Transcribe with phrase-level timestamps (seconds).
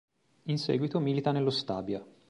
[0.45, 2.03] In seguito milita nello Stabia.